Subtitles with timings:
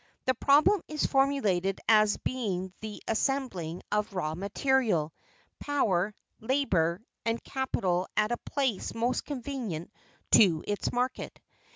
[0.25, 5.13] The problem is formulated as being the assembling of raw material,
[5.59, 9.91] power, labor and capital at a place most convenient
[10.31, 11.39] to its market.